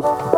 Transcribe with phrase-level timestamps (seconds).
[0.00, 0.37] Yes,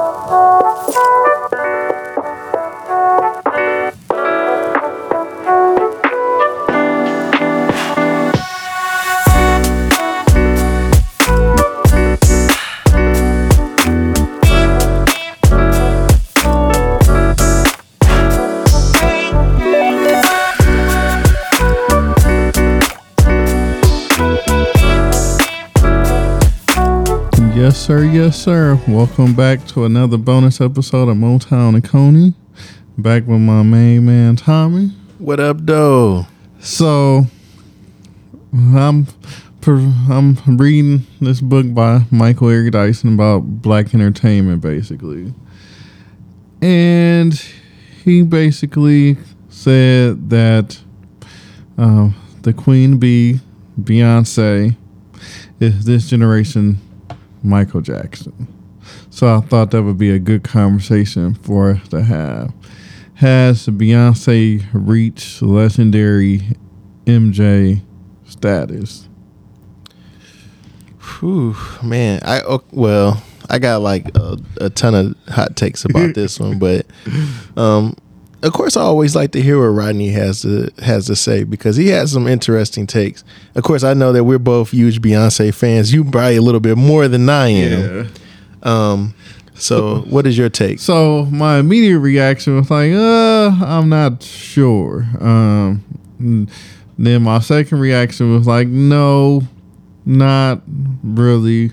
[27.91, 28.05] sir.
[28.05, 28.81] Yes, sir.
[28.87, 32.35] Welcome back to another bonus episode of Motown and Coney.
[32.97, 34.91] Back with my main man Tommy.
[35.19, 36.29] What up, though?
[36.61, 37.25] So,
[38.53, 39.09] I'm
[39.67, 45.35] I'm reading this book by Michael Eric Dyson about black entertainment, basically,
[46.63, 47.35] and
[48.05, 49.17] he basically
[49.49, 50.79] said that
[51.77, 52.11] uh,
[52.43, 53.41] the Queen Bee,
[53.81, 54.77] Beyonce,
[55.59, 56.79] is this generation
[57.43, 58.49] Michael Jackson.
[59.11, 62.53] So I thought that would be a good conversation for us to have.
[63.15, 66.43] Has Beyonce reached legendary
[67.05, 67.83] MJ
[68.25, 69.09] status?
[71.19, 72.21] Whew, man.
[72.25, 76.87] I well, I got like a, a ton of hot takes about this one, but
[77.57, 77.95] um,
[78.43, 81.77] of course, I always like to hear what Rodney has to has to say because
[81.77, 83.23] he has some interesting takes.
[83.55, 85.93] Of course, I know that we're both huge Beyonce fans.
[85.93, 88.09] You probably a little bit more than I am.
[88.63, 89.15] Um,
[89.55, 90.81] so what is your take?
[90.81, 95.07] So my immediate reaction was like, uh, I'm not sure.
[95.21, 95.85] Um,
[96.99, 99.43] then my second reaction was like, no,
[100.07, 100.63] not
[101.03, 101.73] really.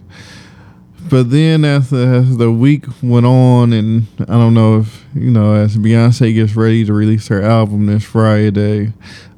[1.09, 5.31] But then as the, as the week went on, and I don't know if you
[5.31, 8.93] know, as Beyonce gets ready to release her album this Friday,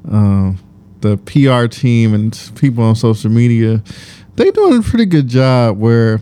[0.09, 0.57] um,
[1.01, 3.83] the PR team and people on social media,
[4.35, 5.77] they doing a pretty good job.
[5.77, 6.21] Where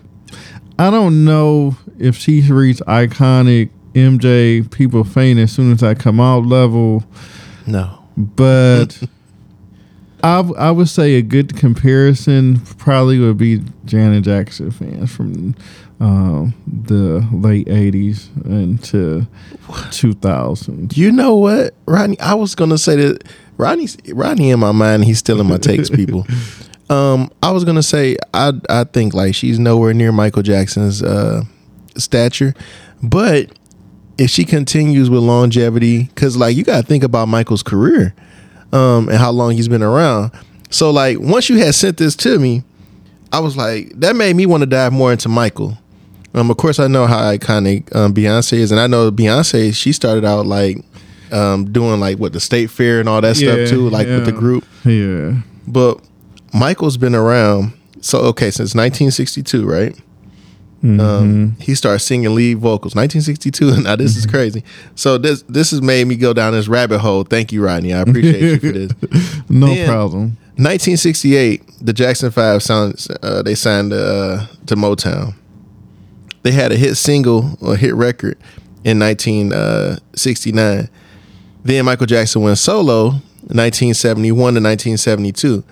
[0.77, 6.19] I don't know if she's reached iconic MJ people faint as soon as I come
[6.19, 7.03] out level,
[7.65, 8.03] No.
[8.15, 9.01] but
[10.23, 15.55] I I would say a good comparison probably would be Janet Jackson fans from
[15.99, 19.27] um, the late '80s into
[19.91, 20.97] 2000.
[20.97, 22.19] You know what, Rodney?
[22.19, 23.23] I was gonna say that
[23.57, 25.05] Rodney's Rodney in my mind.
[25.05, 26.25] He's still in my takes, people.
[26.89, 31.43] Um, I was gonna say I I think like she's nowhere near Michael Jackson's uh,
[31.97, 32.53] stature,
[33.03, 33.51] but
[34.17, 38.15] if she continues with longevity, because like you gotta think about Michael's career,
[38.73, 40.31] um, and how long he's been around.
[40.69, 42.63] So like once you had sent this to me,
[43.31, 45.77] I was like that made me want to dive more into Michael.
[46.33, 49.91] Um, of course I know how iconic um, Beyonce is, and I know Beyonce she
[49.91, 50.77] started out like
[51.31, 54.25] um, doing like what the state fair and all that Yeah, stuff too, like with
[54.25, 54.65] the group.
[54.85, 55.99] Yeah, But
[56.53, 57.73] Michael's been around.
[58.01, 59.97] So okay, since 1962, right?
[60.83, 60.99] Mm-hmm.
[60.99, 63.81] Um, he started singing lead vocals 1962.
[63.87, 64.63] Now this is crazy.
[64.95, 67.23] So this this has made me go down this rabbit hole.
[67.23, 67.93] Thank you, Rodney.
[67.93, 68.91] I appreciate you for this.
[69.49, 70.37] no Then- problem.
[70.59, 75.35] 1968, the Jackson Five sound, uh, they signed uh, to Motown.
[76.41, 78.39] They had a hit single or hit record
[78.83, 80.89] in 1969.
[81.63, 83.09] Then Michael Jackson went solo
[83.49, 85.63] 1971 to 1972.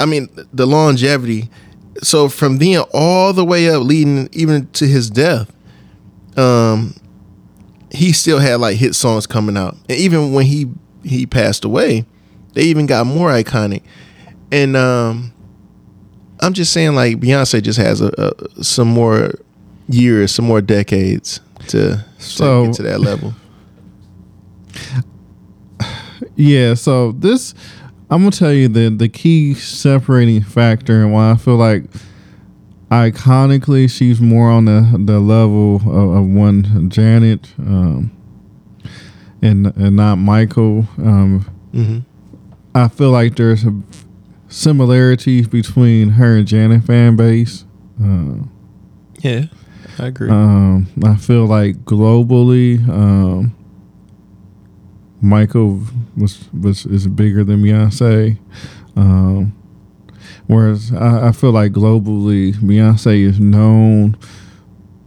[0.00, 1.48] I mean, the longevity.
[2.02, 5.50] So from then all the way up, leading even to his death,
[6.36, 6.94] um,
[7.90, 9.76] he still had like hit songs coming out.
[9.88, 10.66] And even when he
[11.04, 12.04] he passed away,
[12.54, 13.82] they even got more iconic.
[14.50, 15.32] And um,
[16.40, 19.32] I'm just saying, like Beyonce just has a, a some more
[19.88, 23.34] years, some more decades to, So- to get to that level.
[26.36, 27.54] Yeah, so this
[28.14, 31.82] I'm gonna tell you the the key separating factor and why I feel like
[32.90, 38.12] iconically she's more on the the level of, of one Janet um,
[39.42, 40.86] and and not Michael.
[40.98, 41.40] Um,
[41.72, 41.98] hmm
[42.76, 43.72] I feel like there's a
[44.48, 47.64] similarities between her and Janet fan base.
[48.00, 48.44] Uh,
[49.22, 49.46] Yeah,
[49.98, 50.30] I agree.
[50.30, 53.54] um, I feel like globally, um,
[55.24, 55.80] Michael
[56.16, 58.38] was was is bigger than Beyonce.
[58.94, 59.56] Um,
[60.46, 64.18] whereas I, I feel like globally, Beyonce is known,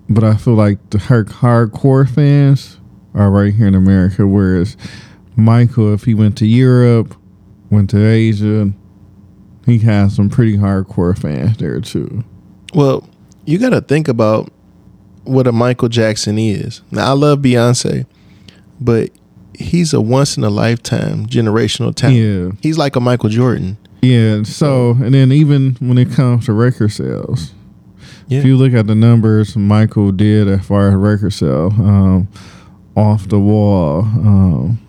[0.10, 2.80] but I feel like the her hardcore fans
[3.14, 4.26] are right here in America.
[4.26, 4.76] Whereas
[5.36, 7.16] Michael, if he went to Europe,
[7.70, 8.74] went to Asia,
[9.68, 12.24] he has some pretty hardcore fans there too.
[12.74, 13.08] Well,
[13.46, 14.52] you got to think about
[15.26, 16.82] what a Michael Jackson is.
[16.90, 18.08] Now, I love Beyonce,
[18.82, 19.12] but
[19.58, 22.18] he's a once in a lifetime generational talent.
[22.18, 22.52] Yeah.
[22.62, 23.78] He's like a Michael Jordan.
[24.02, 24.44] Yeah.
[24.44, 27.54] So, and then even when it comes to record sales,
[28.28, 28.40] Yeah.
[28.40, 32.28] if you look at the numbers Michael did as far as record sale, um,
[32.96, 34.02] off the wall.
[34.02, 34.80] Um,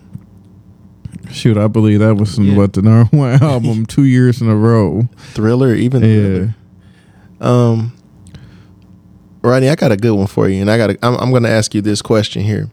[1.31, 2.55] shoot, I believe that was Yeah.
[2.55, 5.07] what the number one album two years in a row.
[5.33, 6.07] Thriller, even Yeah.
[6.07, 6.55] Thriller.
[7.41, 7.93] Um,
[9.41, 10.89] Rodney, I got a good one for you, and I got.
[11.01, 12.69] I'm, I'm going to ask you this question here: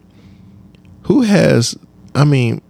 [1.03, 1.75] Who has?
[2.15, 2.61] I mean,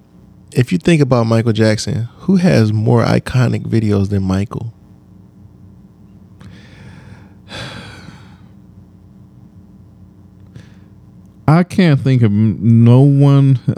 [0.52, 4.74] if you think about Michael Jackson, who has more iconic videos than Michael?
[11.48, 13.60] I can't think of no one.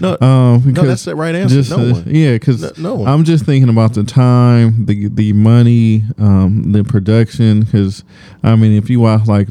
[0.00, 1.56] No, um, no, that's the right answer.
[1.56, 3.08] just, no uh, yeah, because No, no one.
[3.08, 7.62] I'm just thinking about the time, the the money, um, the production.
[7.62, 8.04] Because
[8.44, 9.48] I mean, if you watch like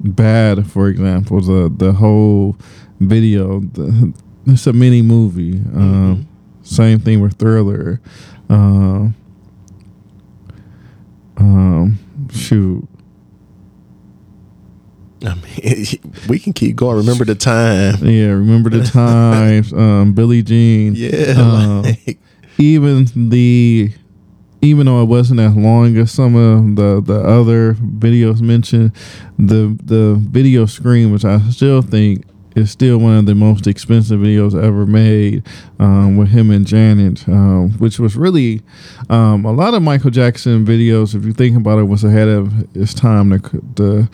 [0.00, 2.56] Bad, for example, the the whole
[2.98, 4.14] video, the,
[4.46, 5.54] it's a mini movie.
[5.74, 6.26] Um,
[6.62, 8.00] Same thing with Thriller.
[8.48, 9.14] Um,
[11.36, 11.98] um,
[12.32, 12.86] shoot,
[15.24, 15.86] I mean,
[16.28, 16.96] we can keep going.
[16.96, 17.96] Remember the time?
[18.06, 18.28] yeah.
[18.28, 19.72] Remember the times?
[19.72, 20.94] um, Billie Jean.
[20.94, 22.18] Yeah, Um, like,
[22.58, 23.92] even the
[24.62, 28.92] even though it wasn't as long as some of the the other videos mentioned,
[29.38, 32.24] the the video Scream, which I still think
[32.56, 35.46] is still one of the most expensive videos ever made,
[35.78, 38.62] um, with him and Janet, um, which was really
[39.08, 41.14] um, a lot of Michael Jackson videos.
[41.14, 43.30] If you think about it, was ahead of its time.
[43.30, 43.38] The
[43.76, 44.08] the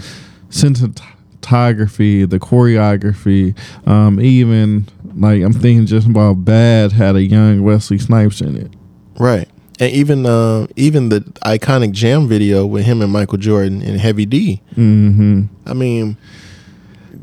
[0.50, 3.56] cinematography, the choreography,
[3.86, 4.86] um, even
[5.16, 8.72] like I'm thinking just about Bad had a young Wesley Snipes in it.
[9.18, 9.48] right,
[9.80, 14.26] and even uh, even the iconic Jam video with him and Michael Jordan and Heavy
[14.26, 14.62] D.
[14.74, 16.16] hmm I mean,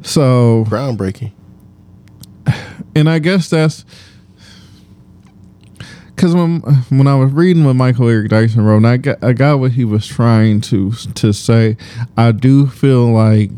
[0.03, 1.31] So, groundbreaking.
[2.95, 3.85] and I guess that's
[6.15, 6.59] because when
[6.89, 9.71] when I was reading what Michael Eric Dyson wrote, and I got I got what
[9.71, 11.77] he was trying to to say.
[12.17, 13.51] I do feel like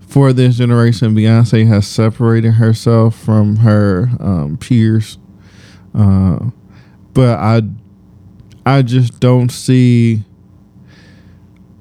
[0.00, 5.18] for this generation, Beyonce has separated herself from her um, peers,
[5.94, 6.50] uh,
[7.14, 7.62] but I
[8.64, 10.24] I just don't see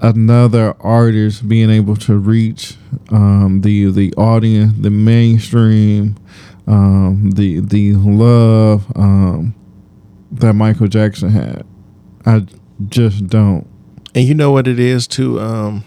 [0.02, 2.76] another artist being able to reach
[3.10, 6.16] um, the the audience, the mainstream,
[6.68, 9.56] um, the the love um,
[10.32, 11.66] that Michael Jackson had.
[12.26, 12.46] I
[12.88, 13.68] just don't.
[14.14, 15.40] And you know what it is too.
[15.40, 15.84] Um,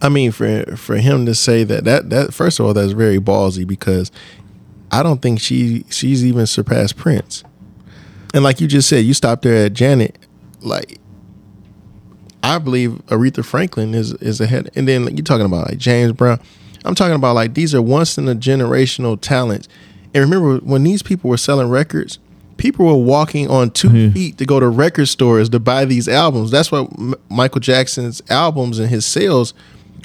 [0.00, 3.18] I mean, for for him to say that that that first of all, that's very
[3.18, 4.10] ballsy because
[4.90, 7.44] I don't think she she's even surpassed Prince.
[8.34, 10.18] And like you just said, you stopped there at Janet.
[10.60, 10.98] Like,
[12.42, 14.70] I believe Aretha Franklin is is ahead.
[14.74, 16.40] And then like, you're talking about like James Brown.
[16.84, 19.68] I'm talking about like these are once in a generational talents.
[20.14, 22.18] And remember when these people were selling records,
[22.56, 24.10] people were walking on two Yeah.
[24.12, 26.50] feet to go to record stores to buy these albums.
[26.50, 29.54] That's why M- Michael Jackson's albums and his sales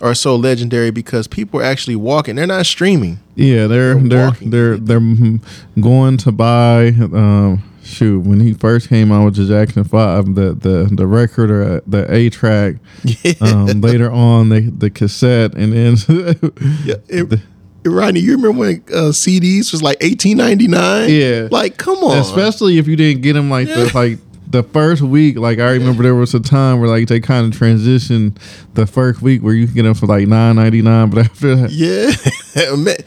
[0.01, 2.35] are so legendary because people are actually walking.
[2.35, 3.19] They're not streaming.
[3.35, 5.41] Yeah, they're They're they're they're they're mm,
[5.81, 6.89] going to buy.
[6.99, 11.49] Um, shoot, when he first came out with the Jackson Five, the the the record
[11.49, 12.75] or the eight track.
[13.41, 15.95] Um, later on, the the cassette, and then
[16.85, 17.39] Yeah, it,
[17.85, 21.09] Rodney, you remember when uh, CDs was like eighteen ninety nine?
[21.09, 21.47] Yeah.
[21.51, 25.37] like come on, especially if you didn't get them like the like the first week.
[25.37, 28.37] Like I remember there was a time where like they kind of transitioned
[28.73, 31.55] the first week where you can get them for like nine ninety nine, but after
[31.55, 31.71] that.
[31.71, 32.11] yeah,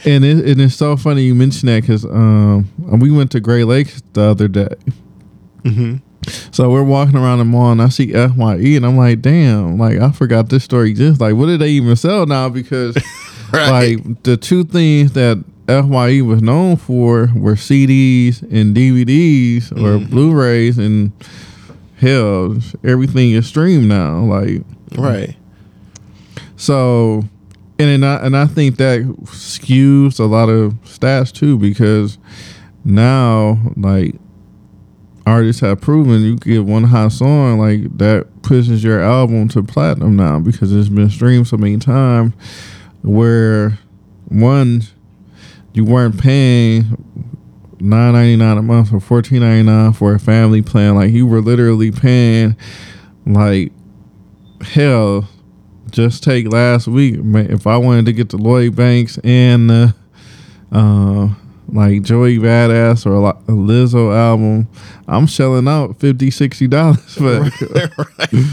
[0.05, 3.65] And, it, and it's so funny you mentioned that because um, we went to Great
[3.65, 4.75] Lakes the other day.
[5.62, 5.97] Mm-hmm.
[6.53, 9.99] So we're walking around the mall and I see FYE and I'm like, damn, like
[9.99, 11.21] I forgot this store exists.
[11.21, 12.49] Like, what did they even sell now?
[12.49, 12.97] Because
[13.53, 13.97] right.
[13.97, 20.11] like the two things that FYE was known for were CDs and DVDs or Mhm.
[20.11, 21.12] Blu-rays and
[21.99, 24.21] hell, everything is streamed now.
[24.25, 24.62] Like
[24.97, 25.37] right,
[26.57, 27.25] so,
[27.79, 32.19] and then I, and I think that skews a lot of stats too because
[32.85, 34.15] now like
[35.27, 40.17] artists have proven you get one hot song like that pushes your album to platinum
[40.17, 42.33] now because it's been streamed so many times
[43.03, 43.79] where
[44.29, 44.83] one
[45.73, 46.85] you weren't paying
[47.81, 51.27] nine ninety nine a month or fourteen ninety nine for a family plan like you
[51.27, 52.55] were literally paying
[53.27, 53.73] like
[54.61, 55.29] hell
[55.91, 57.17] just take last week
[57.50, 59.95] if I wanted to get the Lloyd Banks and the
[60.73, 61.29] uh,
[61.69, 64.69] like Joey Badass or a Lizzo album,
[65.09, 67.41] I'm shelling out 50 60 dollars for
[67.99, 68.45] right.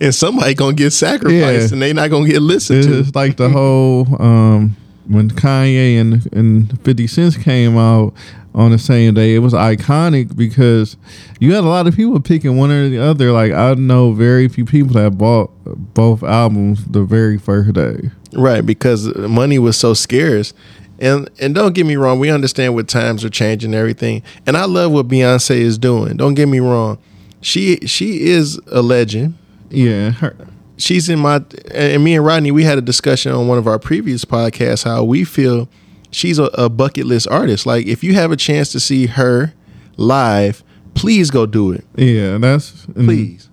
[0.00, 1.32] And somebody gonna get sacrificed,
[1.68, 1.72] Yeah.
[1.72, 2.98] and they not gonna get listened It's to.
[3.00, 4.76] It's like the whole um,
[5.12, 8.14] when Kanye and and 50 Cent came out,
[8.54, 9.34] on the same day.
[9.34, 10.96] It was iconic because
[11.40, 13.32] you had a lot of people picking one or the other.
[13.32, 15.50] Like I know very few people that bought
[15.94, 18.10] both albums the very first day.
[18.32, 20.52] Right, because money was so scarce.
[20.98, 24.22] And and don't get me wrong, we understand what times are changing and everything.
[24.46, 26.16] And I love what Beyonce is doing.
[26.16, 26.98] Don't get me wrong.
[27.40, 29.36] She she is a legend.
[29.70, 30.36] Yeah, her,
[30.78, 33.78] She's in my and me and Rodney, we had a discussion on one of our
[33.78, 35.68] previous podcasts how we feel
[36.10, 37.66] she's a, a bucket list artist.
[37.66, 39.52] Like if you have a chance to see her
[39.96, 40.62] live,
[40.94, 41.84] please go do it.
[41.96, 43.48] yeah, that's Please.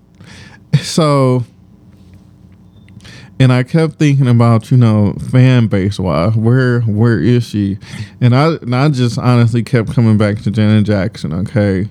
[0.84, 1.44] So,
[3.40, 7.80] and I kept thinking about you know fan base wise, where where is she?
[8.22, 11.34] And I and I just honestly kept coming back to Janet Jackson.
[11.34, 11.90] Okay,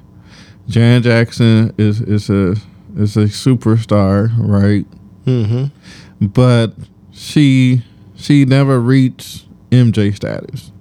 [0.68, 2.54] Janet Jackson is is a
[2.96, 4.86] is a superstar, right?
[5.28, 6.26] Mm-hmm.
[6.26, 6.74] But
[7.12, 7.82] she
[8.16, 10.72] she never reached MJ status.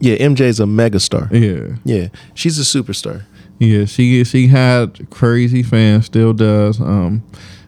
[0.00, 1.30] Yeah, MJ's a megastar.
[1.30, 1.76] Yeah.
[1.84, 3.24] Yeah, she's a superstar.
[3.58, 6.80] Yeah, she she had crazy fans, still does.
[6.80, 7.24] Um,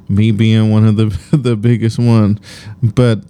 [0.08, 2.40] me being one of the the biggest one,
[2.82, 3.24] but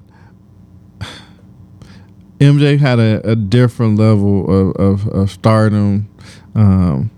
[2.38, 6.08] MJ had a, a different level of, of, of stardom.
[6.54, 7.10] Um,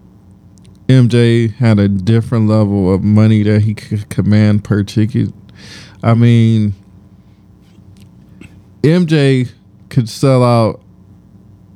[0.89, 5.33] MJ had a different level of money that he could command per ticket.
[6.03, 6.75] I mean,
[8.83, 9.51] MJ
[9.89, 10.81] could sell out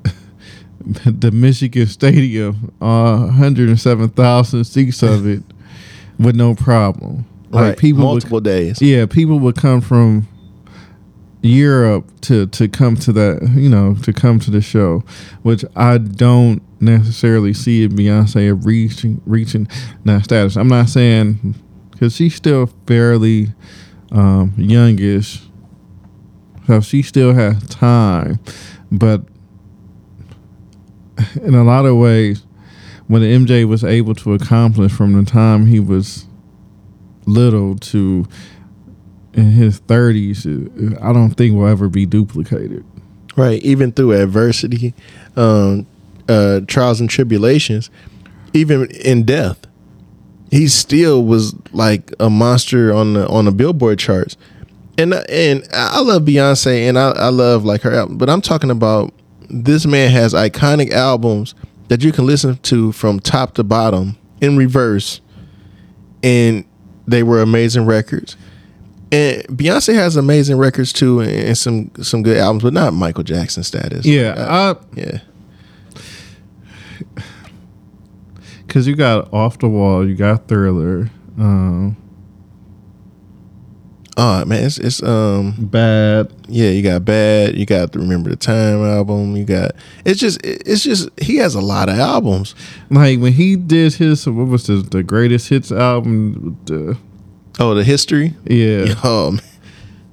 [0.80, 5.42] the Michigan Stadium, uh, 107,000 seats of it,
[6.18, 7.26] with no problem.
[7.50, 8.80] Like right, people would, multiple days.
[8.80, 10.26] yeah, people would come from
[11.42, 15.04] Europe to to come to that, you know, to come to the show,
[15.42, 19.68] which I don't necessarily see Beyonce reaching reaching
[20.04, 20.56] that status.
[20.56, 21.54] I'm not saying
[21.90, 23.52] because she's still fairly
[24.12, 25.42] um, youngish,
[26.66, 28.38] so she still has time,
[28.90, 29.22] but
[31.42, 32.44] in a lot of ways,
[33.08, 36.26] what MJ was able to accomplish from the time he was
[37.26, 38.26] little to
[39.34, 42.84] in his 30s, I don't think will ever be duplicated.
[43.34, 44.94] Right, even through adversity,
[45.36, 45.86] um,
[46.28, 47.88] uh, trials and tribulations,
[48.52, 49.61] even in death,
[50.52, 54.36] he still was like a monster on the on the Billboard charts.
[54.98, 58.70] And and I love Beyonce, and I, I love like her album, but I'm talking
[58.70, 59.12] about
[59.48, 61.54] this man has iconic albums
[61.88, 65.22] that you can listen to from top to bottom in reverse,
[66.22, 66.66] and
[67.06, 68.36] they were amazing records.
[69.10, 73.62] And Beyonce has amazing records too, and, some some good albums, but not Michael Jackson
[73.62, 74.04] status.
[74.04, 75.18] Yeah, Uh, I, yeah.
[78.72, 81.94] Because you got Off the Wall, you got Thriller, um,
[84.16, 86.32] Oh man, it's it's um Bad.
[86.48, 89.72] yeah, you got bad, you got the Remember the Time album, you got
[90.06, 92.54] it's just it's just he has a lot of albums.
[92.90, 96.58] Like when he did his, what was the, the greatest hits album?
[96.66, 96.96] The,
[97.60, 98.34] Oh, the history.
[98.46, 98.94] yeah.
[99.04, 99.40] Oh, man.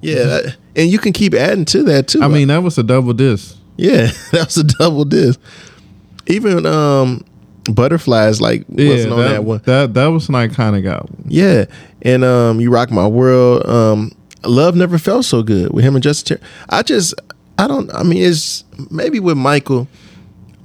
[0.02, 2.22] yeah, that, and you can keep adding to that too.
[2.22, 3.56] I mean, that was a double disc.
[3.78, 5.40] yeah, that was a double disc.
[6.26, 7.24] Even um,
[7.64, 9.60] Butterflies like Yeah, wasn't on that, that one.
[9.64, 11.24] that that was an iconic album.
[11.28, 11.66] Yeah,
[12.02, 13.66] and um, you rock my world.
[13.68, 14.12] Um,
[14.44, 16.38] love never felt so good with him and Justin.
[16.38, 17.14] Ter- I just,
[17.58, 17.92] I don't.
[17.94, 19.88] I mean, it's maybe with Michael.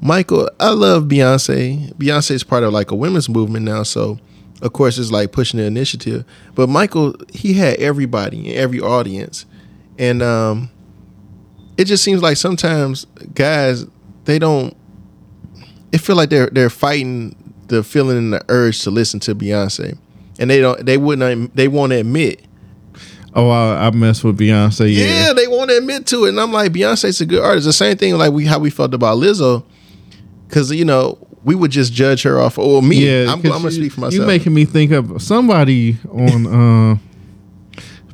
[0.02, 1.92] Michael, I love Beyonce.
[1.96, 4.20] Beyonce is part of like a women's movement now, so
[4.62, 6.24] of course it's like pushing the initiative.
[6.54, 9.46] But Michael, he had everybody in every audience,
[9.98, 10.70] and um,
[11.78, 13.86] it just seems like sometimes guys
[14.26, 14.76] they don't.
[15.96, 17.36] It feel like they're they're fighting
[17.68, 19.98] the feeling and the urge to listen to Beyonce,
[20.38, 20.86] and they don't.
[20.86, 21.56] They wouldn't.
[21.56, 22.42] They won't admit.
[23.34, 24.94] Oh, I, I mess with Beyonce.
[24.94, 25.06] Yeah.
[25.28, 27.66] Yeah, they won't admit to it, and I'm like, Beyonce's a good artist.
[27.66, 29.64] The same thing like we how we felt about Lizzo,
[30.48, 32.58] because you know we would just judge her off.
[32.58, 33.32] Or me, yeah.
[33.32, 34.20] I'm, I'm gonna you- speak for myself.
[34.22, 36.46] You making me think of somebody on
[36.94, 36.98] uh,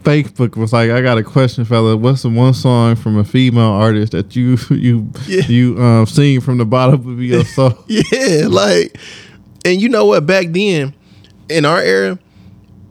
[0.04, 1.96] Facebook was like, "I got a question, fella.
[1.98, 5.46] What's the one song from a female artist that you you Yeah.
[5.48, 8.98] you um, sing from the bottom of your soul?" Yeah, like,
[9.66, 10.26] and you know what?
[10.26, 10.94] Back then,
[11.50, 12.18] in our era,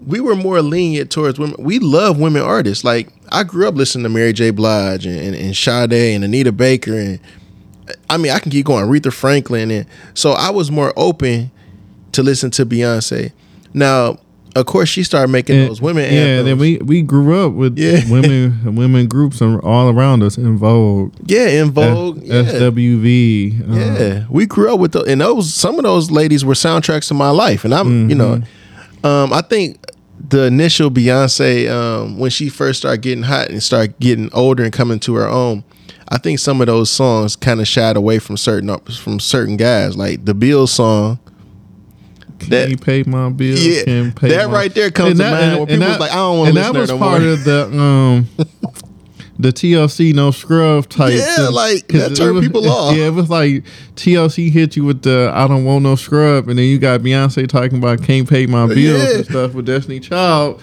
[0.06, 1.56] we were more lenient towards women.
[1.58, 2.84] We love women artists.
[2.84, 4.50] Like, I grew up listening to Mary J.
[4.50, 7.20] Blige and, and, and Sade and Anita Baker, and
[8.08, 8.86] I mean, I can keep going.
[8.86, 11.50] Aretha Franklin, and so I was more open
[12.12, 13.32] to listen to Beyonce.
[13.74, 14.18] Now,
[14.56, 16.12] of course, she started making And- those women.
[16.12, 18.02] yeah, and then we we grew up with Yeah.
[18.10, 22.42] women women groups and all around us En Vogue, yeah, En Vogue, yeah.
[22.42, 23.60] SWV.
[23.70, 27.08] uh, Yeah, we grew up with the, and those some of those ladies were soundtracks
[27.08, 29.06] to my life, and I'm you know, Mm-hmm.
[29.06, 29.78] um, I think
[30.28, 34.72] the initial Beyonce um, when she first started getting hot and started getting older and
[34.72, 35.64] coming to her own.
[36.12, 39.96] I think some of those songs kind of shied away from certain from certain guys,
[39.96, 41.20] like the Bill song.
[42.40, 43.64] Can That- you pay my bills?
[43.64, 45.88] Yeah, Can pay that my- right there comes to that- mind and- and people that-
[45.90, 47.30] was like, I don't want to listen that to was her no part more.
[47.32, 48.28] of the um
[49.38, 51.14] the TLC no scrub type.
[51.14, 51.52] Yeah, thing.
[51.54, 52.94] like, that turned was- people off.
[52.96, 53.64] Yeah, it was like
[53.96, 57.48] TLC hit you with the I don't want no scrub, and then you got Beyonce
[57.48, 59.16] talking about can't pay my bills Yeah.
[59.16, 60.60] and stuff with Destiny Child.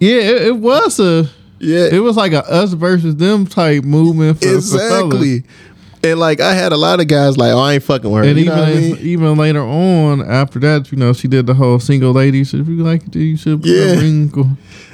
[0.00, 1.28] Yeah, it, it was a
[1.60, 5.44] yeah, it was like a us versus them type movement for, for exactly.
[6.04, 8.28] And like I had a lot of guys like, oh, I ain't fucking with her.
[8.28, 8.96] And you even I mean?
[8.98, 12.52] even later on, after that, you know, she did the whole single ladies.
[12.52, 13.94] If you like it, you should Yeah.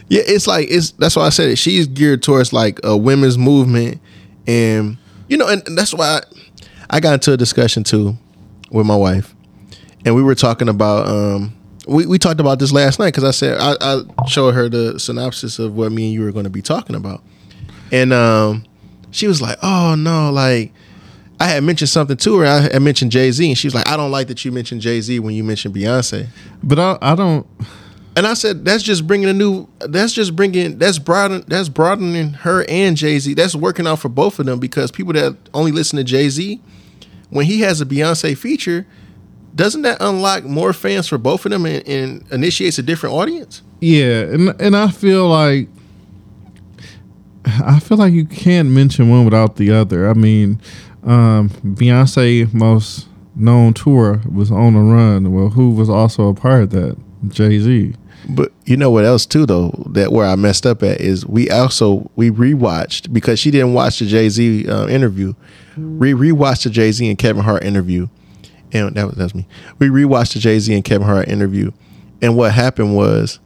[0.08, 1.56] Yeah, it's like it's that's why I said it.
[1.56, 4.00] She's geared towards like a women's movement,
[4.44, 4.98] and
[5.28, 8.16] you know, and that's why I, I got into a discussion too
[8.72, 9.34] with my wife,
[10.04, 13.30] and we were talking about um we, we talked about this last night because I
[13.30, 16.50] said I, I showed her the synopsis of what me and you were going to
[16.50, 17.22] be talking about,
[17.92, 18.64] and um
[19.12, 20.72] she was like, oh no, like.
[21.40, 22.46] I had mentioned something to her.
[22.46, 24.82] I had mentioned Jay Z, and she was like, "I don't like that you mentioned
[24.82, 26.28] Jay Z when you mentioned Beyonce."
[26.62, 27.46] But I, I don't.
[28.16, 29.66] And I said, that's just bringing a new.
[29.78, 30.78] That's just bringing.
[30.78, 31.44] That's broadening.
[31.46, 33.34] That's broadening her and Jay Z.
[33.34, 36.60] That's working out for both of them because people that only listen to Jay Z,
[37.30, 38.86] when he has a Beyonce feature,
[39.54, 43.62] doesn't that unlock more fans for both of them and, and initiates a different audience?
[43.80, 45.68] Yeah, and and I feel like
[47.44, 50.08] I feel like you can't mention one without the other.
[50.08, 50.60] I mean,
[51.04, 55.32] um, Beyonce most known tour was on the run.
[55.32, 56.96] Well, who was also a part of that?
[57.28, 57.94] Jay Z.
[58.28, 61.50] But you know what else too though that where I messed up at is we
[61.50, 65.34] also we rewatched because she didn't watch the Jay Z uh, interview.
[65.76, 68.08] We rewatched the Jay Z and Kevin Hart interview,
[68.72, 69.46] and that was that's me.
[69.78, 71.72] We rewatched the Jay Z and Kevin Hart interview,
[72.20, 73.40] and what happened was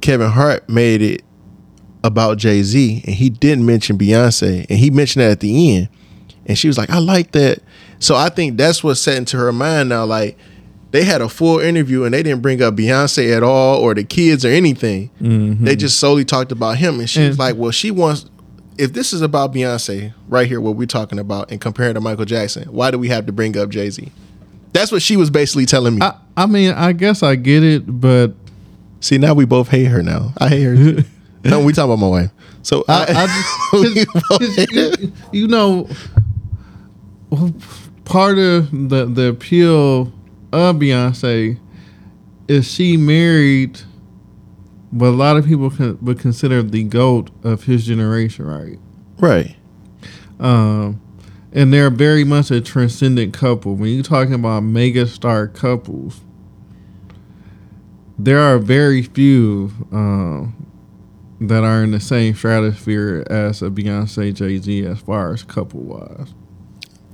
[0.00, 1.22] Kevin Hart made it
[2.04, 5.88] about Jay Z, and he didn't mention Beyonce, and he mentioned that at the end,
[6.50, 7.60] and she was like, "I like that."
[7.98, 10.36] So I think that's what's set into her mind now, like
[10.90, 14.02] they had a full interview and they didn't bring up Beyonce at all or the
[14.04, 15.08] kids or anything.
[15.20, 15.64] Mm-hmm.
[15.64, 16.98] They just solely talked about him.
[16.98, 18.28] And she was like, well, she wants,
[18.76, 22.24] if this is about Beyonce right here, what we're talking about, and comparing to Michael
[22.24, 24.10] Jackson, why do we have to bring up Jay Z?
[24.72, 26.02] That's what she was basically telling me.
[26.02, 28.32] I, I mean, I guess I get it, but
[29.00, 30.32] See, now we both hate her now.
[30.38, 31.04] I hate her too.
[31.44, 32.30] no, we talking about my wife.
[32.62, 35.88] So I, I, I just, both 'cause hate you, you know,
[38.04, 40.12] part of the the appeal
[40.52, 41.58] of Beyonce
[42.48, 43.80] is she married
[44.90, 48.78] what a lot of people con- would consider the goat of his generation, right?
[49.18, 49.56] right.
[50.40, 51.00] Um,
[51.52, 53.76] and they're very much a transcendent couple.
[53.76, 56.20] When you're talking about mega star couples,
[58.18, 60.66] there are very few um,
[61.40, 65.80] that are in the same stratosphere as a Beyonce Jay Z as far as couple
[65.80, 66.34] wise.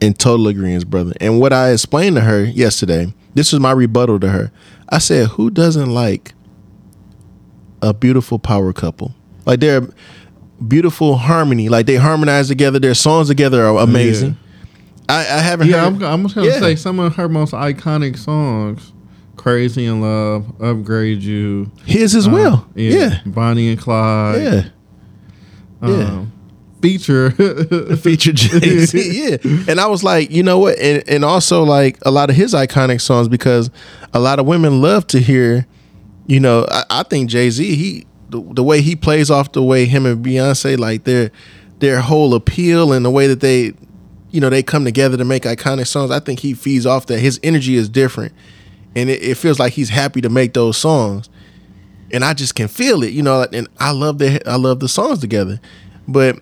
[0.01, 1.13] In total agreement, brother.
[1.21, 4.53] And what I explained to her yesterday, this was my rebuttal to her.
[4.89, 6.35] I said, "Who doesn't like
[7.83, 9.15] a beautiful power couple?
[9.45, 9.89] Like they're
[10.67, 11.69] beautiful harmony.
[11.69, 12.79] Like they harmonize together.
[12.79, 14.37] Their songs together are amazing.
[15.09, 16.03] I, I haven't Yeah, heard.
[16.03, 16.59] I'm, I'm just gonna Yeah.
[16.61, 18.93] say some of her most iconic songs:
[19.37, 22.69] "Crazy in Love," "Upgrade You," his as uh, well.
[22.75, 25.89] yeah, "Bonnie and Clyde," yeah.
[25.89, 26.25] yeah.
[26.81, 27.31] Feature
[27.97, 29.29] feature Jay Z.
[29.29, 29.37] Yeah,
[29.69, 32.55] and I was like, you know what, and and also like a lot of his
[32.55, 33.71] iconic songs because
[34.13, 35.67] a lot of women love to hear.
[36.27, 39.63] You know, I, I think Jay Z he the, the way he plays off the
[39.63, 41.31] way him and Beyonce like their
[41.79, 43.73] their whole appeal and the way that they
[44.31, 46.11] you know they come together to make iconic songs.
[46.11, 47.19] I think he feeds off that.
[47.19, 48.33] His energy is different,
[48.95, 51.29] and it, it feels like he's happy to make those songs.
[52.13, 53.47] And I just can feel it, you know.
[53.53, 55.61] And I love the I love the songs together,
[56.07, 56.39] but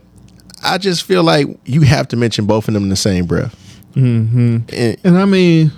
[0.64, 3.54] I just feel like you have to mention both of them in the same breath.
[3.94, 5.70] hmm And, And I mean,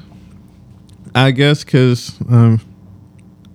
[1.15, 2.61] I guess because um,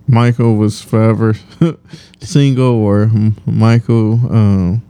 [0.08, 1.36] Michael was forever
[2.22, 3.10] single, or
[3.46, 4.82] Michael, um,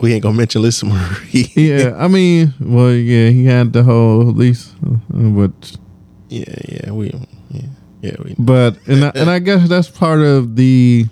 [0.00, 1.50] we ain't gonna mention Lisa Marie.
[1.54, 1.94] yeah.
[1.96, 5.76] I mean, well, yeah, he had the whole least, uh, but
[6.28, 7.12] yeah, yeah, we,
[7.50, 7.60] yeah,
[8.00, 8.34] yeah, we.
[8.38, 11.06] but and I, and I guess that's part of the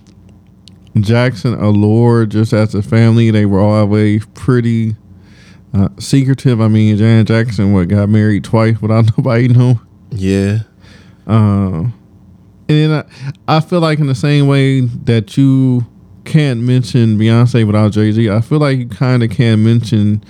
[0.99, 2.27] Jackson allure.
[2.27, 4.97] Just as a family, they were always pretty
[5.73, 6.61] uh, secretive.
[6.61, 9.81] I mean, Janet Jackson what got married twice without nobody knowing.
[10.13, 10.61] Yeah,
[11.27, 11.95] Um,
[12.69, 12.91] and then
[13.47, 15.87] I, I feel like in the same way that you
[16.25, 20.25] can't mention Beyonce without Jay Z, I feel like you kind of can't mention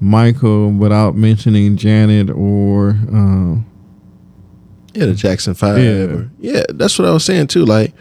[0.00, 3.66] Michael without mentioning Janet or um,
[4.94, 5.78] yeah, the Jackson Five.
[5.78, 5.92] Yeah.
[6.04, 6.22] Yeah.
[6.38, 7.64] yeah, that's what I was saying too.
[7.64, 7.94] Like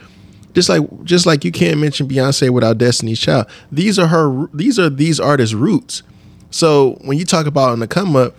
[0.53, 3.47] Just like just like you can't mention Beyonce without Destiny's Child.
[3.71, 4.47] These are her.
[4.53, 6.03] These are these artists' roots.
[6.51, 8.35] So when you talk about on the come up,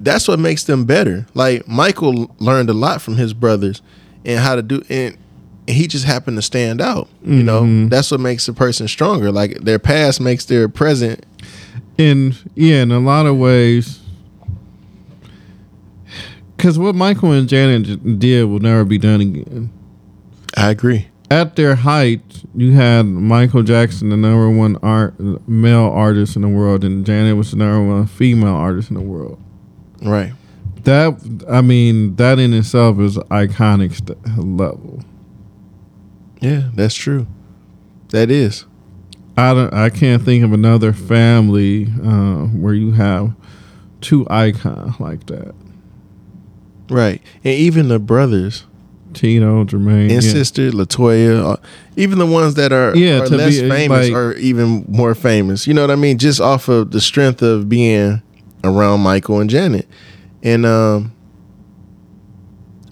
[0.00, 1.26] that's what makes them better.
[1.34, 3.82] Like Michael learned a lot from his brothers
[4.24, 5.16] and how to do and
[5.66, 7.08] he just happened to stand out.
[7.22, 7.88] You know, mm-hmm.
[7.88, 9.32] that's what makes a person stronger.
[9.32, 11.24] Like their past makes their present.
[11.98, 14.00] And yeah, in a lot of ways,
[16.56, 19.70] because what Michael and Janet did will never be done again.
[20.56, 21.08] I agree.
[21.30, 26.48] At their height, you had Michael Jackson, the number one art male artist in the
[26.48, 29.40] world, and Janet was the number one female artist in the world.
[30.02, 30.32] Right.
[30.84, 35.02] That I mean, that in itself is iconic st- level.
[36.40, 37.26] Yeah, that's true.
[38.10, 38.66] That is.
[39.36, 39.72] I don't.
[39.72, 43.34] I can't think of another family uh, where you have
[44.02, 45.54] two icons like that.
[46.90, 47.22] Right.
[47.42, 48.66] And even the brothers
[49.14, 50.20] Tito, Jermaine, and yeah.
[50.20, 51.56] sister Latoya, uh,
[51.96, 55.66] even the ones that are, Yeah, are less be, famous like- are even more famous.
[55.66, 56.18] You know what I mean?
[56.18, 58.20] Just off of the strength of being
[58.62, 59.88] around Michael and Janet.
[60.42, 61.12] And um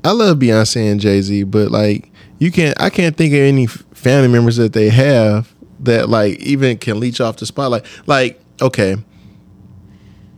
[0.04, 3.66] I love Beyonce and Jay Z, but like you can't I can't think of any
[3.66, 7.84] family members that they have that like even can leech off the spotlight.
[8.06, 8.96] Like, okay.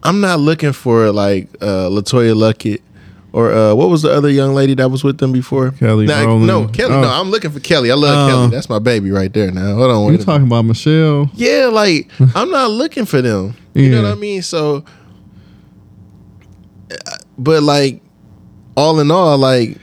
[0.02, 2.80] I'm not looking for like uh LeToya Luckett
[3.34, 5.72] or uh what was the other young lady that was with them before?
[5.72, 6.46] Kelly Nah, Rowland.
[6.46, 6.94] No, Kelly.
[6.94, 7.00] Oh.
[7.02, 7.90] No, I'm looking for Kelly.
[7.90, 8.30] I love Oh.
[8.32, 8.50] Kelly.
[8.50, 9.74] That's my baby right there now.
[9.74, 9.96] Hold on.
[9.96, 10.24] You Wait a minute.
[10.24, 11.30] talking about Michelle?
[11.34, 13.56] Yeah, like I'm not looking for them.
[13.74, 14.40] You know what I mean?
[14.42, 14.84] So,
[17.38, 18.00] but like,
[18.76, 19.78] all in all, like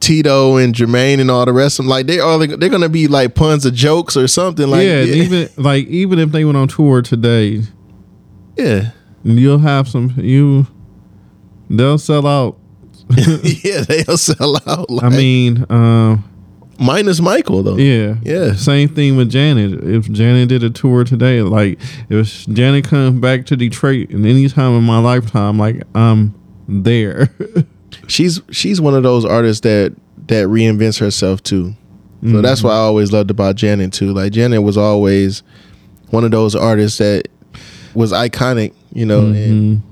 [0.00, 3.06] Tito and Jermaine and all the rest of them, like they are they're gonna be
[3.08, 4.66] like puns or jokes or something.
[4.68, 7.62] Like, yeah, and even like even if they went on tour today,
[8.56, 8.90] yeah,
[9.22, 10.66] you'll have some you.
[11.68, 12.58] They'll sell out.
[13.64, 14.90] yeah, they'll sell out.
[14.90, 16.24] Like, I mean, um,
[16.78, 17.76] minus Michael though.
[17.76, 18.54] yeah, Yeah.
[18.54, 19.82] Same thing with Janet.
[19.84, 24.48] If Janet did a tour today, like if Janet comes back to Detroit, and any
[24.48, 26.34] time in my lifetime, like I'm
[26.68, 27.30] there.
[28.08, 29.94] she's she's one of those artists that
[30.28, 31.74] that reinvents herself too.
[32.28, 32.68] So that's Mm-hmm.
[32.68, 34.12] what I always loved about Janet too.
[34.12, 35.42] Like Janet was always
[36.10, 37.28] one of those artists that
[37.94, 39.34] was iconic, you know, Mm-hmm.
[39.52, 39.82] and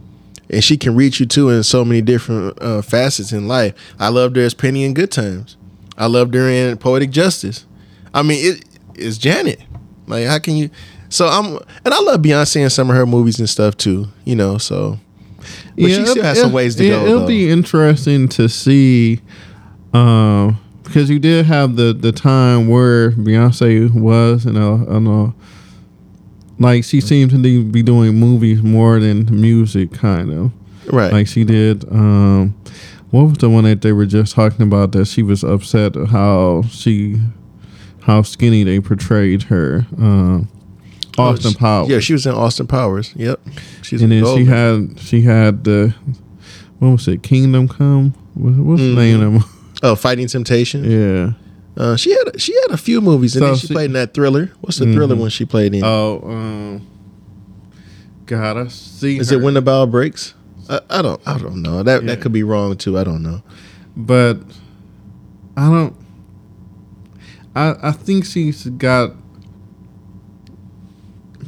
[0.51, 3.75] and she can reach you too in so many different uh, facets in life.
[3.99, 5.57] I loved her as Penny in Good Times.
[5.97, 7.67] I loved her in Poetic Justice.
[8.13, 9.61] I mean, it is Janet.
[10.07, 10.71] Like, how can you?
[11.09, 14.09] So I'm, and I love Beyonce in some of her movies and stuff too.
[14.25, 14.99] You know, so
[15.77, 17.07] but she still has some ways to yeah, go.
[17.07, 17.27] It'll though.
[17.27, 19.21] be interesting to see,
[19.93, 25.35] um, because you did have the the time where Beyonce was, you know, I know,
[26.59, 30.53] like she seems to be- doing movies more than music, kind of
[30.93, 31.13] right.
[31.13, 31.85] like she did.
[31.91, 32.55] Um,
[33.11, 36.63] what was the one that they were just talking about that she was upset how
[36.69, 37.17] she,
[38.03, 39.87] how skinny they portrayed her.
[39.99, 40.49] Um,
[41.17, 41.89] Austin Oh, she- Powers.
[41.89, 43.13] Yeah, she was in Austin Powers.
[43.15, 43.41] Yep.
[43.83, 45.95] She's and then she had she had the
[46.81, 48.95] what was it Kingdom Come what, what's Mm-hmm.
[48.97, 49.51] the name of them
[49.85, 50.83] oh Fighting Temptation.
[50.91, 51.33] yeah
[51.77, 53.93] Uh, she had she had a few movies, and So then she, she- played in
[53.95, 54.53] that thriller.
[54.61, 54.95] What's the Mhm.
[54.95, 55.83] thriller one she played in?
[55.85, 56.87] oh um
[58.27, 59.37] God I see Is her.
[59.37, 60.35] it When the Bow Breaks?
[60.69, 61.83] I, I don't I don't know.
[61.83, 62.09] That Yeah.
[62.15, 62.97] that could be wrong too.
[62.99, 63.43] I don't know.
[63.97, 64.39] but
[65.57, 65.95] I don't
[67.57, 69.13] I I think she's got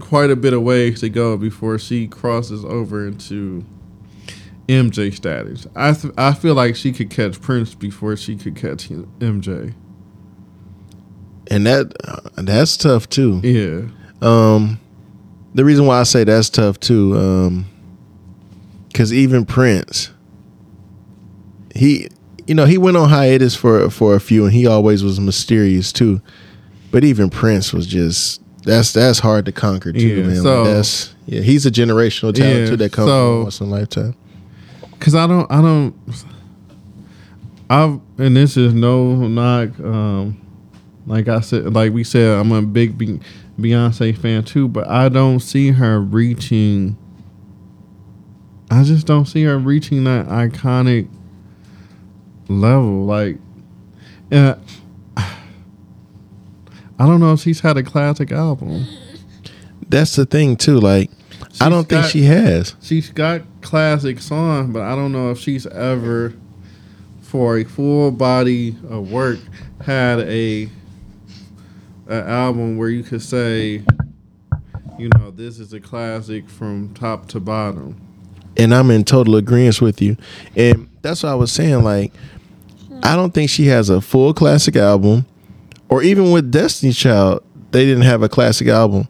[0.00, 3.64] quite a bit of ways to go before she crosses over into
[4.68, 5.66] MJ status.
[5.76, 8.88] I th- I feel like she could catch Prince before she could catch
[9.20, 9.72] MJ.
[11.50, 11.92] And that
[12.36, 13.40] that's tough too.
[13.44, 13.82] Yeah.
[14.20, 14.80] Um,
[15.54, 17.66] the reason why I say that's tough too, um,
[18.88, 20.10] because even Prince,
[21.74, 22.08] he,
[22.46, 25.92] you know, he went on hiatus for for a few, and he always was mysterious
[25.92, 26.20] too.
[26.90, 30.36] But even Prince was just that's that's hard to conquer too, Yeah, man.
[30.42, 33.60] so- like that's yeah, he's a generational talent Yeah, too that comes so- from once
[33.60, 34.16] in a lifetime.
[34.98, 35.94] Cause I don't, I don't,
[37.68, 39.78] I've, and this is no knock.
[39.80, 40.40] Um,
[41.06, 43.20] like I said, like we said, I'm a big Be-
[43.58, 46.96] Beyonce fan too, but I don't see her reaching.
[48.70, 51.08] I just don't see her reaching that iconic
[52.48, 53.04] level.
[53.04, 53.38] Like,
[54.32, 54.56] uh,
[55.16, 58.86] I don't know if she's had a classic album.
[59.88, 60.80] That's the thing too.
[60.80, 61.10] Like,
[61.60, 62.74] I don't think she has.
[62.82, 66.34] She's got classic songs, but I don't know if she's ever,
[67.20, 69.38] for a full body of work,
[69.84, 70.68] had a
[72.06, 73.82] an album where you could say,
[74.98, 78.00] you know, this is a classic from top to bottom.
[78.56, 80.16] and I'm in total agreement with you.
[80.56, 81.84] And that's what I was saying.
[81.84, 82.12] Like,
[83.02, 85.26] I don't think she has a full classic album
[85.88, 89.08] or even with Destiny Child, they didn't have a classic album.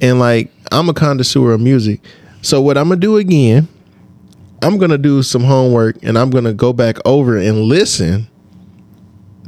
[0.00, 2.00] And like I'm a connoisseur of music.
[2.42, 3.68] So what I'm gonna do again,
[4.62, 8.28] I'm gonna do some homework and I'm gonna go back over and listen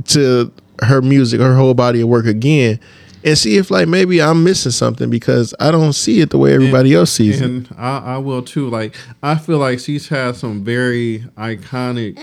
[0.07, 2.81] to her music, her whole body of work again,
[3.25, 6.55] and see if like maybe I'm missing something because I don't see it the way
[6.55, 7.45] everybody else sees it.
[7.45, 8.69] And I, I will too.
[8.69, 12.19] Like I feel like she's had some very iconic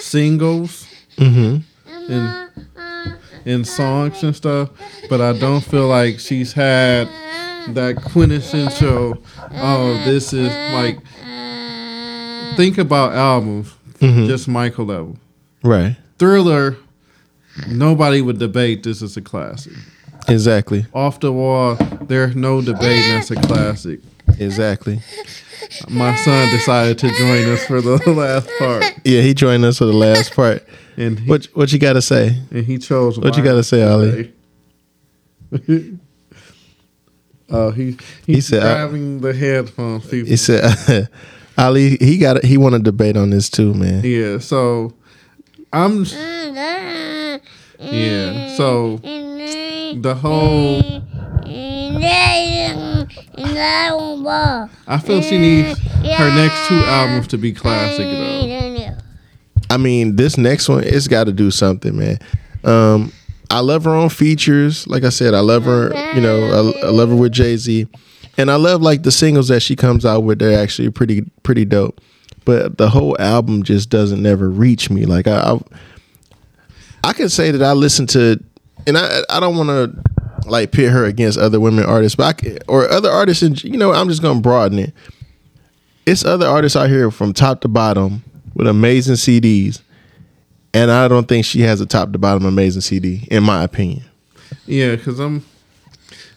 [0.00, 2.12] singles mm-hmm.
[2.12, 2.50] and
[3.44, 4.70] and songs and stuff,
[5.08, 7.08] but I don't feel like she's had
[7.68, 9.22] that quintessential.
[9.52, 10.98] Oh, this is like.
[12.54, 14.26] Think about albums, mm-hmm.
[14.26, 15.16] just Michael level.
[15.64, 15.96] Right.
[16.18, 16.76] Thriller.
[17.68, 19.72] Nobody would debate this is a classic.
[20.28, 20.86] Exactly.
[20.94, 24.00] Off the wall, there's no debate that's a classic.
[24.38, 25.00] Exactly.
[25.88, 29.84] My son decided to join us for the last part, Yeah, he joined us for
[29.84, 30.64] the last part.
[30.96, 32.38] and he, What what you got to say?
[32.50, 33.18] and he chose.
[33.18, 34.32] What you gotta say, Ali?
[35.52, 35.98] Ali?
[37.54, 40.06] Oh, he He he's said, uh, grabbing the headphones.
[40.08, 40.30] People.
[40.30, 41.08] He said,
[41.58, 44.02] Ali, he got he want to debate on this too, man.
[44.04, 44.94] yeah, so
[45.70, 46.06] I'm.
[47.82, 50.82] Yeah, so the whole.
[54.86, 58.96] I feel she needs her next two albums to be classic though.
[59.70, 62.18] I mean, this next one, it's got to do something, man.
[62.62, 63.12] Um,
[63.50, 64.86] I love her on features.
[64.86, 65.92] Like I said, I love her.
[66.14, 67.86] You know, I, I love her with Jay Z,
[68.36, 70.38] and I love like the singles that she comes out with.
[70.38, 72.00] They're actually pretty pretty dope.
[72.44, 75.04] But the whole album just doesn't never reach me.
[75.06, 75.60] Like I, I,
[77.04, 78.42] I can say that I listen to,
[78.86, 82.32] and I I don't want to like pit her against other women artists, but I
[82.32, 83.42] can, or other artists.
[83.42, 84.92] And you know, I'm just gonna broaden it.
[86.06, 88.22] It's other artists out here from top to bottom
[88.54, 89.80] with amazing CDs,
[90.74, 94.02] and I don't think she has a top to bottom amazing CD, in my opinion.
[94.66, 95.44] Yeah, because I'm.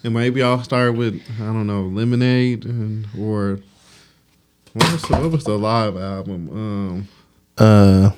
[0.04, 3.60] And maybe I'll start with I don't know Lemonade and or
[4.74, 6.50] what was the, what was the live album?
[6.52, 7.08] Um,
[7.58, 8.12] Uh,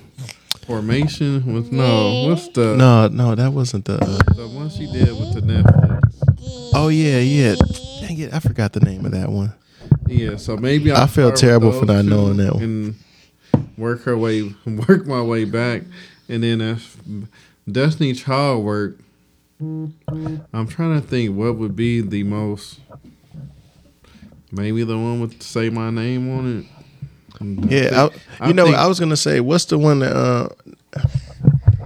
[0.68, 2.28] Formation with no.
[2.28, 3.96] What's the no, no, that wasn't the.
[3.96, 6.72] Uh, the one she did with the Netflix?
[6.74, 7.56] oh yeah, yeah.
[8.02, 9.54] Dang it, I forgot the name of that one.
[10.08, 12.64] Yeah, so maybe I'll I feel terrible for not knowing that one.
[12.64, 12.96] And
[13.78, 15.84] work her way, work my way back,
[16.28, 16.98] and then if
[17.72, 18.98] Destiny Child work,
[19.62, 22.80] I'm trying to think what would be the most.
[24.52, 26.66] Maybe the one with "Say My Name" on it.
[27.42, 28.08] Yeah,
[28.40, 30.16] I, I you know, think- I was gonna say, what's the one that?
[30.16, 30.50] Uh,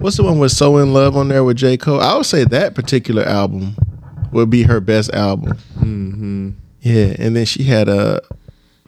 [0.00, 2.00] what's the one with "So in Love" on there with J Cole?
[2.00, 3.76] I would say that particular album
[4.32, 5.56] would be her best album.
[5.78, 8.20] hmm Yeah, and then she had a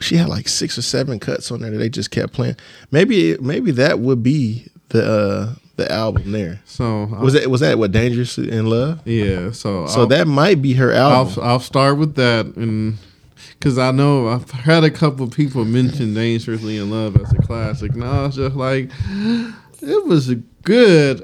[0.00, 2.56] she had like six or seven cuts on there that they just kept playing.
[2.90, 6.60] Maybe maybe that would be the uh the album there.
[6.66, 9.00] So Was that was that what Dangerous in Love?
[9.06, 9.50] yeah.
[9.50, 11.34] So So I'll- that might be her album.
[11.42, 12.96] I'll I'll start with that, and
[13.64, 17.92] because I know I've had a couple people mention "Dangerously in Love" as a classic.
[17.94, 18.90] And I was just like,
[19.80, 21.22] it was good.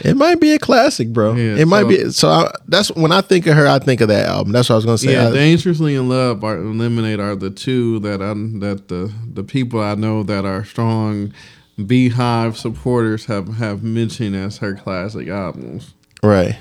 [0.00, 1.34] it might be a classic, bro.
[1.34, 2.10] Yeah, it might be.
[2.10, 4.52] So I, that's when I think of her, I think of that album.
[4.52, 5.12] That's what I was gonna say.
[5.12, 9.44] yeah, I- "Dangerously in Love" or "Lemonade" are the two that I that the the
[9.44, 11.32] people I know that are strong
[11.78, 15.94] BeyHive supporters have have mentioned as her classic albums.
[16.24, 16.56] right.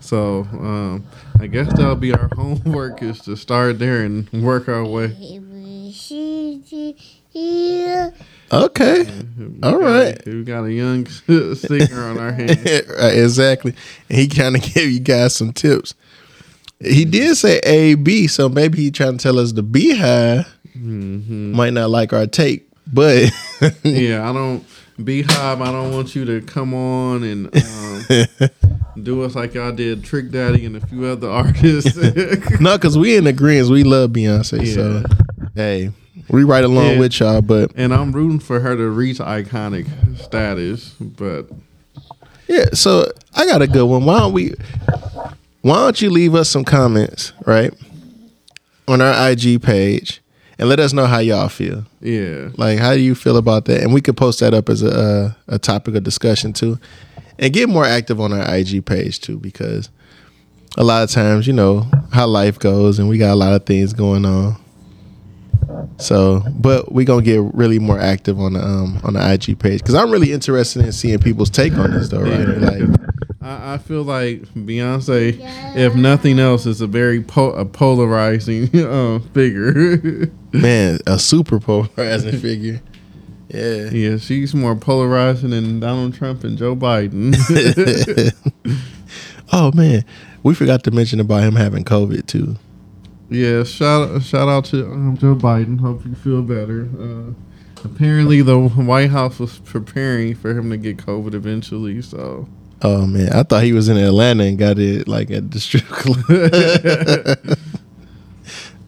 [0.00, 1.06] So um,
[1.38, 5.08] I guess that'll be our homework is to start there and work our way.
[8.52, 9.04] Okay.
[9.62, 10.20] All right.
[10.26, 11.06] We got a young
[11.54, 12.58] singer on our hands.
[12.88, 13.74] right, exactly.
[14.08, 15.94] And he kind of gave you guys some tips.
[16.80, 21.52] He did say A B, so maybe he trying to tell us the BeyHive Mm-hmm.
[21.52, 23.30] might not like our take, but
[23.82, 24.64] Yeah, I don't
[25.04, 25.60] BeyHive.
[25.60, 28.50] I don't want you to come on and um,
[29.02, 31.96] do us like y'all did Trick Daddy and a few other artists.
[32.60, 33.70] no, because we in agreement.
[33.70, 35.02] We love Beyonce, so
[35.54, 35.90] hey,
[36.28, 36.98] we right along Yeah.
[36.98, 37.42] with y'all.
[37.42, 39.86] But and I'm rooting for her to reach iconic
[40.18, 40.90] status.
[41.00, 41.46] But
[42.48, 44.04] yeah, so I got a good one.
[44.04, 44.54] Why don't we?
[45.62, 47.72] Why don't you leave us some comments right
[48.88, 50.20] on our IG page
[50.60, 51.86] and let us know how y'all feel.
[52.02, 53.82] yeah, Like, how do you feel about that?
[53.82, 56.78] And we could post that up as a a topic of discussion too,
[57.38, 59.88] and get more active on our IG page too, because
[60.76, 63.64] a lot of times, you know how life goes, and we got a lot of
[63.64, 64.56] things going on.
[65.96, 69.80] So, but we gonna get really more active on the um on the IG page
[69.80, 72.38] because I'm really interested in seeing people's take on this though, right?
[72.38, 72.86] Yeah.
[72.86, 73.00] Like,
[73.42, 75.38] I, I feel like Beyonce,
[75.76, 80.30] if nothing else, is a very po- a polarizing uh, figure.
[80.52, 82.80] man, a super polarizing figure.
[83.48, 83.90] Yeah.
[83.90, 87.34] Yeah, she's more polarizing than Donald Trump and Joe Biden.
[89.52, 90.04] oh man,
[90.42, 92.56] we forgot to mention about him having COVID too.
[93.28, 95.80] yeah, shout shout out to um, Joe Biden.
[95.80, 96.88] Hope you feel better.
[97.00, 97.32] Uh,
[97.84, 102.02] apparently, the White House was preparing for him to get COVID eventually.
[102.02, 102.46] So
[102.82, 105.84] Oh man, I thought he was in Atlanta and got it like at the strip
[105.88, 106.24] club.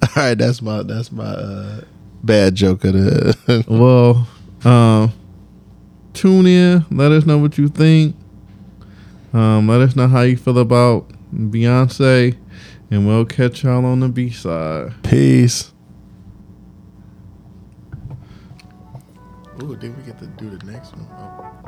[0.02, 1.82] All right, that's my that's my uh,
[2.22, 3.64] bad joke of the.
[3.68, 4.26] well,
[4.64, 5.12] um,
[6.14, 6.86] tune in.
[6.90, 8.16] Let us know what you think.
[9.34, 12.36] Um, let us know how you feel about Beyonce,
[12.90, 14.94] and we'll catch y'all on the B side.
[15.02, 15.70] Peace.
[19.62, 21.06] Ooh, did we get to do the next one?
[21.12, 21.61] Oh.